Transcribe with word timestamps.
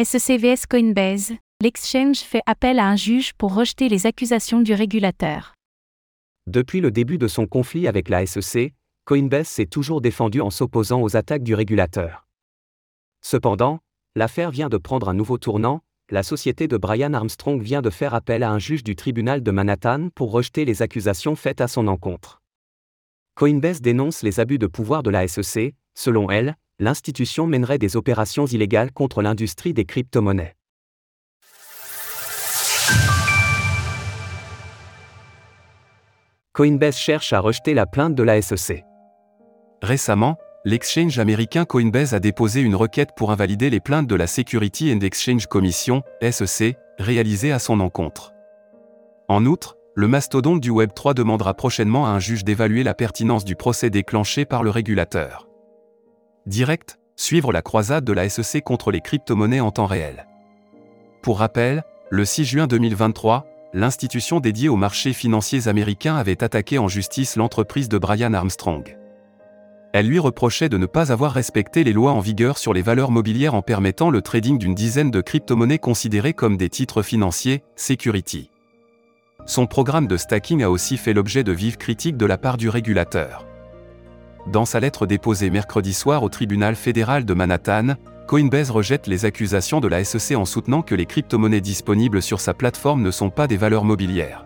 SEC 0.00 0.38
vs 0.38 0.66
Coinbase, 0.70 1.32
l'exchange 1.60 2.18
fait 2.18 2.42
appel 2.46 2.78
à 2.78 2.86
un 2.86 2.94
juge 2.94 3.32
pour 3.34 3.52
rejeter 3.52 3.88
les 3.88 4.06
accusations 4.06 4.60
du 4.60 4.72
régulateur. 4.72 5.54
Depuis 6.46 6.80
le 6.80 6.92
début 6.92 7.18
de 7.18 7.26
son 7.26 7.48
conflit 7.48 7.88
avec 7.88 8.08
la 8.08 8.24
SEC, 8.24 8.74
Coinbase 9.06 9.48
s'est 9.48 9.66
toujours 9.66 10.00
défendu 10.00 10.40
en 10.40 10.50
s'opposant 10.50 11.02
aux 11.02 11.16
attaques 11.16 11.42
du 11.42 11.52
régulateur. 11.56 12.28
Cependant, 13.22 13.80
l'affaire 14.14 14.52
vient 14.52 14.68
de 14.68 14.76
prendre 14.76 15.08
un 15.08 15.14
nouveau 15.14 15.36
tournant, 15.36 15.80
la 16.10 16.22
société 16.22 16.68
de 16.68 16.76
Brian 16.76 17.12
Armstrong 17.12 17.60
vient 17.60 17.82
de 17.82 17.90
faire 17.90 18.14
appel 18.14 18.44
à 18.44 18.52
un 18.52 18.60
juge 18.60 18.84
du 18.84 18.94
tribunal 18.94 19.42
de 19.42 19.50
Manhattan 19.50 20.10
pour 20.14 20.30
rejeter 20.30 20.64
les 20.64 20.80
accusations 20.80 21.34
faites 21.34 21.60
à 21.60 21.66
son 21.66 21.88
encontre. 21.88 22.40
Coinbase 23.34 23.80
dénonce 23.80 24.22
les 24.22 24.38
abus 24.38 24.58
de 24.58 24.68
pouvoir 24.68 25.02
de 25.02 25.10
la 25.10 25.26
SEC, 25.26 25.74
selon 25.96 26.30
elle, 26.30 26.54
l'institution 26.80 27.46
mènerait 27.46 27.78
des 27.78 27.96
opérations 27.96 28.46
illégales 28.46 28.92
contre 28.92 29.20
l'industrie 29.20 29.74
des 29.74 29.84
crypto-monnaies. 29.84 30.54
Coinbase 36.52 36.96
cherche 36.96 37.32
à 37.32 37.40
rejeter 37.40 37.74
la 37.74 37.86
plainte 37.86 38.14
de 38.14 38.22
la 38.22 38.42
SEC. 38.42 38.84
Récemment, 39.82 40.36
l'exchange 40.64 41.18
américain 41.18 41.64
Coinbase 41.64 42.14
a 42.14 42.20
déposé 42.20 42.62
une 42.62 42.74
requête 42.74 43.10
pour 43.16 43.30
invalider 43.30 43.70
les 43.70 43.80
plaintes 43.80 44.08
de 44.08 44.16
la 44.16 44.26
Security 44.26 44.92
and 44.92 45.00
Exchange 45.00 45.46
Commission, 45.46 46.02
SEC, 46.20 46.76
réalisées 46.98 47.52
à 47.52 47.58
son 47.58 47.78
encontre. 47.78 48.32
En 49.28 49.46
outre, 49.46 49.76
le 49.94 50.08
mastodonte 50.08 50.60
du 50.60 50.70
Web3 50.70 51.14
demandera 51.14 51.54
prochainement 51.54 52.06
à 52.06 52.10
un 52.10 52.18
juge 52.18 52.44
d'évaluer 52.44 52.82
la 52.82 52.94
pertinence 52.94 53.44
du 53.44 53.56
procès 53.56 53.90
déclenché 53.90 54.44
par 54.44 54.62
le 54.62 54.70
régulateur. 54.70 55.47
Direct, 56.48 56.98
suivre 57.14 57.52
la 57.52 57.60
croisade 57.60 58.06
de 58.06 58.12
la 58.14 58.26
SEC 58.26 58.64
contre 58.64 58.90
les 58.90 59.02
crypto-monnaies 59.02 59.60
en 59.60 59.70
temps 59.70 59.84
réel. 59.84 60.26
Pour 61.20 61.40
rappel, 61.40 61.84
le 62.08 62.24
6 62.24 62.46
juin 62.46 62.66
2023, 62.66 63.44
l'institution 63.74 64.40
dédiée 64.40 64.70
aux 64.70 64.76
marchés 64.76 65.12
financiers 65.12 65.68
américains 65.68 66.16
avait 66.16 66.42
attaqué 66.42 66.78
en 66.78 66.88
justice 66.88 67.36
l'entreprise 67.36 67.90
de 67.90 67.98
Brian 67.98 68.32
Armstrong. 68.32 68.96
Elle 69.92 70.06
lui 70.06 70.18
reprochait 70.18 70.70
de 70.70 70.78
ne 70.78 70.86
pas 70.86 71.12
avoir 71.12 71.32
respecté 71.32 71.84
les 71.84 71.92
lois 71.92 72.12
en 72.12 72.20
vigueur 72.20 72.56
sur 72.56 72.72
les 72.72 72.80
valeurs 72.80 73.10
mobilières 73.10 73.54
en 73.54 73.60
permettant 73.60 74.08
le 74.08 74.22
trading 74.22 74.56
d'une 74.56 74.74
dizaine 74.74 75.10
de 75.10 75.20
crypto-monnaies 75.20 75.78
considérées 75.78 76.32
comme 76.32 76.56
des 76.56 76.70
titres 76.70 77.02
financiers, 77.02 77.62
security. 77.76 78.50
Son 79.44 79.66
programme 79.66 80.06
de 80.06 80.16
stacking 80.16 80.62
a 80.62 80.70
aussi 80.70 80.96
fait 80.96 81.12
l'objet 81.12 81.44
de 81.44 81.52
vives 81.52 81.76
critiques 81.76 82.16
de 82.16 82.24
la 82.24 82.38
part 82.38 82.56
du 82.56 82.70
régulateur. 82.70 83.47
Dans 84.46 84.64
sa 84.64 84.80
lettre 84.80 85.06
déposée 85.06 85.50
mercredi 85.50 85.92
soir 85.92 86.22
au 86.22 86.28
tribunal 86.28 86.74
fédéral 86.76 87.24
de 87.24 87.34
Manhattan, 87.34 87.94
Coinbase 88.26 88.70
rejette 88.70 89.06
les 89.06 89.24
accusations 89.24 89.80
de 89.80 89.88
la 89.88 90.04
SEC 90.04 90.36
en 90.36 90.44
soutenant 90.44 90.82
que 90.82 90.94
les 90.94 91.06
crypto-monnaies 91.06 91.60
disponibles 91.60 92.22
sur 92.22 92.40
sa 92.40 92.54
plateforme 92.54 93.02
ne 93.02 93.10
sont 93.10 93.30
pas 93.30 93.46
des 93.46 93.56
valeurs 93.56 93.84
mobilières. 93.84 94.44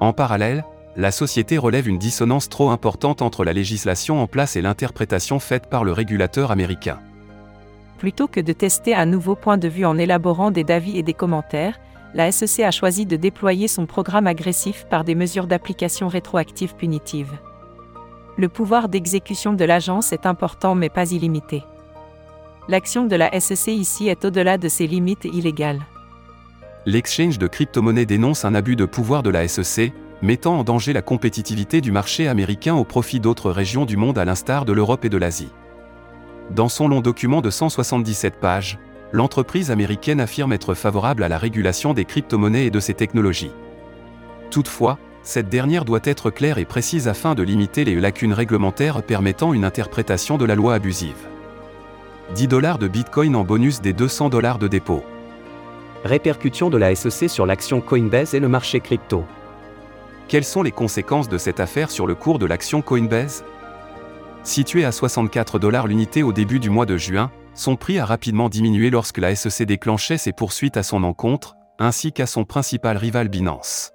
En 0.00 0.12
parallèle, 0.12 0.64
la 0.96 1.10
société 1.10 1.58
relève 1.58 1.88
une 1.88 1.98
dissonance 1.98 2.48
trop 2.48 2.70
importante 2.70 3.20
entre 3.20 3.44
la 3.44 3.52
législation 3.52 4.22
en 4.22 4.26
place 4.26 4.56
et 4.56 4.62
l'interprétation 4.62 5.40
faite 5.40 5.66
par 5.66 5.82
le 5.82 5.92
régulateur 5.92 6.50
américain. 6.50 7.00
Plutôt 7.98 8.28
que 8.28 8.40
de 8.40 8.52
tester 8.52 8.94
un 8.94 9.06
nouveau 9.06 9.34
point 9.34 9.56
de 9.58 9.68
vue 9.68 9.86
en 9.86 9.98
élaborant 9.98 10.50
des 10.50 10.64
avis 10.68 10.98
et 10.98 11.02
des 11.02 11.14
commentaires, 11.14 11.80
la 12.12 12.30
SEC 12.30 12.64
a 12.64 12.70
choisi 12.70 13.06
de 13.06 13.16
déployer 13.16 13.66
son 13.66 13.86
programme 13.86 14.26
agressif 14.26 14.86
par 14.88 15.04
des 15.04 15.14
mesures 15.14 15.46
d'application 15.46 16.06
rétroactive 16.06 16.76
punitives. 16.76 17.32
Le 18.36 18.48
pouvoir 18.48 18.88
d'exécution 18.88 19.52
de 19.52 19.64
l'agence 19.64 20.12
est 20.12 20.26
important 20.26 20.74
mais 20.74 20.88
pas 20.88 21.12
illimité. 21.12 21.62
L'action 22.68 23.06
de 23.06 23.14
la 23.14 23.38
SEC 23.38 23.68
ici 23.68 24.08
est 24.08 24.24
au-delà 24.24 24.58
de 24.58 24.68
ses 24.68 24.86
limites 24.86 25.24
illégales. 25.24 25.82
L'exchange 26.86 27.38
de 27.38 27.46
crypto-monnaies 27.46 28.06
dénonce 28.06 28.44
un 28.44 28.54
abus 28.54 28.76
de 28.76 28.86
pouvoir 28.86 29.22
de 29.22 29.30
la 29.30 29.46
SEC, 29.46 29.92
mettant 30.20 30.58
en 30.58 30.64
danger 30.64 30.92
la 30.92 31.02
compétitivité 31.02 31.80
du 31.80 31.92
marché 31.92 32.26
américain 32.26 32.74
au 32.74 32.84
profit 32.84 33.20
d'autres 33.20 33.50
régions 33.50 33.84
du 33.84 33.96
monde 33.96 34.18
à 34.18 34.24
l'instar 34.24 34.64
de 34.64 34.72
l'Europe 34.72 35.04
et 35.04 35.08
de 35.08 35.16
l'Asie. 35.16 35.52
Dans 36.50 36.68
son 36.68 36.88
long 36.88 37.00
document 37.00 37.40
de 37.40 37.50
177 37.50 38.40
pages, 38.40 38.78
l'entreprise 39.12 39.70
américaine 39.70 40.20
affirme 40.20 40.52
être 40.52 40.74
favorable 40.74 41.22
à 41.22 41.28
la 41.28 41.38
régulation 41.38 41.94
des 41.94 42.04
crypto-monnaies 42.04 42.66
et 42.66 42.70
de 42.70 42.80
ces 42.80 42.94
technologies. 42.94 43.52
Toutefois, 44.50 44.98
cette 45.24 45.48
dernière 45.48 45.86
doit 45.86 46.00
être 46.04 46.30
claire 46.30 46.58
et 46.58 46.66
précise 46.66 47.08
afin 47.08 47.34
de 47.34 47.42
limiter 47.42 47.84
les 47.84 47.94
lacunes 47.94 48.34
réglementaires 48.34 49.02
permettant 49.02 49.54
une 49.54 49.64
interprétation 49.64 50.36
de 50.36 50.44
la 50.44 50.54
loi 50.54 50.74
abusive. 50.74 51.26
10 52.34 52.46
dollars 52.46 52.78
de 52.78 52.88
Bitcoin 52.88 53.34
en 53.34 53.42
bonus 53.42 53.80
des 53.80 53.94
200 53.94 54.28
dollars 54.28 54.58
de 54.58 54.68
dépôt. 54.68 55.02
Répercussion 56.04 56.68
de 56.68 56.76
la 56.76 56.94
SEC 56.94 57.30
sur 57.30 57.46
l'action 57.46 57.80
Coinbase 57.80 58.34
et 58.34 58.40
le 58.40 58.48
marché 58.48 58.80
crypto. 58.80 59.24
Quelles 60.28 60.44
sont 60.44 60.62
les 60.62 60.72
conséquences 60.72 61.30
de 61.30 61.38
cette 61.38 61.60
affaire 61.60 61.90
sur 61.90 62.06
le 62.06 62.14
cours 62.14 62.38
de 62.38 62.46
l'action 62.46 62.82
Coinbase? 62.82 63.44
Situé 64.42 64.84
à 64.84 64.92
64 64.92 65.58
dollars 65.58 65.86
l'unité 65.86 66.22
au 66.22 66.34
début 66.34 66.60
du 66.60 66.68
mois 66.68 66.86
de 66.86 66.98
juin, 66.98 67.30
son 67.54 67.76
prix 67.76 67.98
a 67.98 68.04
rapidement 68.04 68.50
diminué 68.50 68.90
lorsque 68.90 69.18
la 69.18 69.34
SEC 69.34 69.66
déclenchait 69.66 70.18
ses 70.18 70.32
poursuites 70.32 70.76
à 70.76 70.82
son 70.82 71.02
encontre, 71.02 71.56
ainsi 71.78 72.12
qu'à 72.12 72.26
son 72.26 72.44
principal 72.44 72.98
rival 72.98 73.28
Binance. 73.28 73.93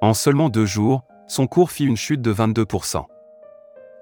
En 0.00 0.14
seulement 0.14 0.48
deux 0.48 0.66
jours, 0.66 1.02
son 1.26 1.48
cours 1.48 1.72
fit 1.72 1.84
une 1.84 1.96
chute 1.96 2.22
de 2.22 2.32
22%. 2.32 3.04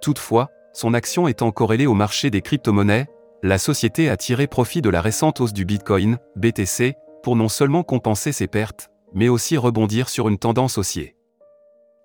Toutefois, 0.03 0.51
son 0.75 0.93
action 0.93 1.27
étant 1.27 1.51
corrélée 1.53 1.87
au 1.87 1.95
marché 1.95 2.31
des 2.31 2.43
crypto-monnaies, 2.43 3.07
la 3.43 3.57
société 3.57 4.11
a 4.11 4.19
tiré 4.19 4.47
profit 4.47 4.83
de 4.83 4.91
la 4.91 5.01
récente 5.01 5.41
hausse 5.41 5.55
du 5.55 5.65
Bitcoin, 5.65 6.19
BTC, 6.37 6.97
pour 7.23 7.35
non 7.35 7.49
seulement 7.49 7.83
compenser 7.83 8.33
ses 8.33 8.47
pertes, 8.47 8.91
mais 9.15 9.31
aussi 9.31 9.57
rebondir 9.57 10.11
sur 10.11 10.29
une 10.29 10.37
tendance 10.37 10.77
haussière. 10.77 11.13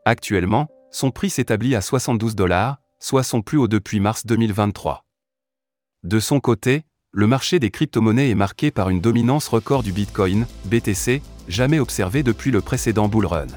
Actuellement, 0.06 0.68
son 0.90 1.12
prix 1.12 1.30
s'établit 1.30 1.76
à 1.76 1.82
72 1.82 2.34
dollars, 2.36 2.78
soit 3.00 3.24
son 3.24 3.42
plus 3.42 3.58
haut 3.58 3.68
depuis 3.68 4.00
mars 4.00 4.26
2023. 4.26 5.04
De 6.04 6.20
son 6.20 6.40
côté, 6.40 6.84
le 7.12 7.28
marché 7.28 7.60
des 7.60 7.72
crypto-monnaies 7.72 8.30
est 8.30 8.36
marqué 8.36 8.72
par 8.72 8.90
une 8.90 9.02
dominance 9.02 9.50
record 9.50 9.84
du 9.84 9.92
Bitcoin, 9.92 10.48
BTC, 10.66 11.22
jamais 11.50 11.80
observée 11.80 12.24
depuis 12.24 12.52
le 12.52 12.62
précédent 12.62 13.10
bull 13.10 13.26
run. 13.26 13.48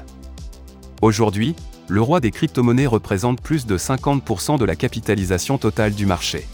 Aujourd'hui, 1.05 1.55
le 1.87 2.01
roi 2.01 2.19
des 2.19 2.31
crypto-monnaies 2.31 2.87
représente 2.87 3.39
plus 3.39 3.67
de 3.67 3.77
50% 3.77 4.57
de 4.57 4.65
la 4.65 4.75
capitalisation 4.75 5.59
totale 5.59 5.93
du 5.93 6.07
marché. 6.07 6.47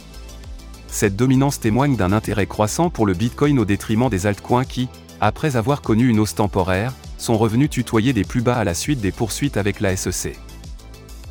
Cette 0.87 1.15
dominance 1.15 1.61
témoigne 1.61 1.95
d'un 1.95 2.11
intérêt 2.11 2.47
croissant 2.47 2.89
pour 2.89 3.05
le 3.05 3.13
Bitcoin 3.13 3.59
au 3.59 3.63
détriment 3.63 4.09
des 4.09 4.27
altcoins 4.27 4.65
qui, 4.65 4.89
après 5.21 5.55
avoir 5.55 5.81
connu 5.81 6.09
une 6.09 6.19
hausse 6.19 6.35
temporaire, 6.35 6.91
sont 7.17 7.37
revenus 7.37 7.69
tutoyer 7.69 8.11
des 8.11 8.25
plus 8.25 8.41
bas 8.41 8.57
à 8.57 8.65
la 8.65 8.73
suite 8.73 8.99
des 8.99 9.13
poursuites 9.13 9.55
avec 9.55 9.79
la 9.79 9.95
SEC. 9.95 10.37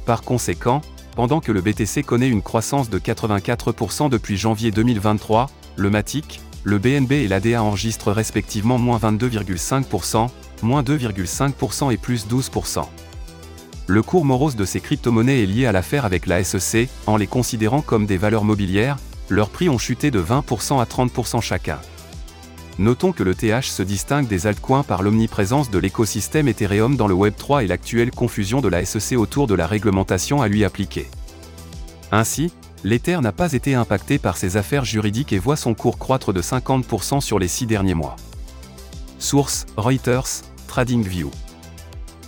Par 0.06 0.22
conséquent, 0.22 0.80
pendant 1.14 1.40
que 1.40 1.52
le 1.52 1.60
BTC 1.60 2.02
connaît 2.02 2.30
une 2.30 2.40
croissance 2.40 2.88
de 2.88 2.98
84% 2.98 4.08
depuis 4.08 4.38
janvier 4.38 4.70
2023, 4.70 5.50
le 5.76 5.90
Matic, 5.90 6.40
le 6.64 6.78
BNB 6.78 7.12
et 7.12 7.28
l'ADA 7.28 7.62
enregistrent 7.62 8.12
respectivement 8.12 8.78
moins 8.78 8.96
22,5%, 8.96 10.30
moins 10.62 10.82
2,5% 10.82 11.92
et 11.92 11.98
plus 11.98 12.26
12%. 12.26 12.86
Le 13.90 14.02
cours 14.02 14.24
morose 14.24 14.54
de 14.54 14.64
ces 14.64 14.78
crypto-monnaies 14.78 15.42
est 15.42 15.46
lié 15.46 15.66
à 15.66 15.72
l'affaire 15.72 16.04
avec 16.04 16.26
la 16.26 16.44
SEC, 16.44 16.88
en 17.08 17.16
les 17.16 17.26
considérant 17.26 17.82
comme 17.82 18.06
des 18.06 18.18
valeurs 18.18 18.44
mobilières, 18.44 18.98
leurs 19.28 19.50
prix 19.50 19.68
ont 19.68 19.78
chuté 19.78 20.12
de 20.12 20.22
20% 20.22 20.80
à 20.80 20.84
30% 20.84 21.40
chacun. 21.40 21.80
Notons 22.78 23.10
que 23.10 23.24
le 23.24 23.34
TH 23.34 23.68
se 23.68 23.82
distingue 23.82 24.28
des 24.28 24.46
altcoins 24.46 24.84
par 24.84 25.02
l'omniprésence 25.02 25.72
de 25.72 25.78
l'écosystème 25.80 26.46
Ethereum 26.46 26.94
dans 26.94 27.08
le 27.08 27.16
Web3 27.16 27.64
et 27.64 27.66
l'actuelle 27.66 28.12
confusion 28.12 28.60
de 28.60 28.68
la 28.68 28.84
SEC 28.84 29.18
autour 29.18 29.48
de 29.48 29.56
la 29.56 29.66
réglementation 29.66 30.40
à 30.40 30.46
lui 30.46 30.64
appliquer. 30.64 31.08
Ainsi, 32.12 32.52
l'Ether 32.84 33.18
n'a 33.20 33.32
pas 33.32 33.54
été 33.54 33.74
impacté 33.74 34.18
par 34.18 34.36
ces 34.36 34.56
affaires 34.56 34.84
juridiques 34.84 35.32
et 35.32 35.40
voit 35.40 35.56
son 35.56 35.74
cours 35.74 35.98
croître 35.98 36.32
de 36.32 36.40
50% 36.40 37.20
sur 37.20 37.40
les 37.40 37.48
six 37.48 37.66
derniers 37.66 37.94
mois. 37.94 38.14
Source 39.18 39.66
Reuters, 39.76 40.44
TradingView. 40.68 41.32